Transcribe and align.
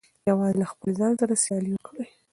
یوازې 0.29 0.55
له 0.61 0.65
خپل 0.71 0.89
ځان 0.99 1.13
سره 1.21 1.33
سیالي 1.43 1.69
وکړئ. 1.73 2.07